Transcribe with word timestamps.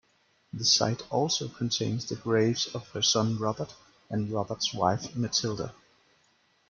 The 0.51 0.65
site 0.65 1.03
also 1.11 1.47
contains 1.47 2.09
the 2.09 2.15
graves 2.15 2.65
of 2.73 2.87
her 2.89 3.03
son 3.03 3.37
Robert 3.37 3.71
and 4.09 4.31
Robert's 4.31 4.73
wife 4.73 5.15
Matilda. 5.15 5.75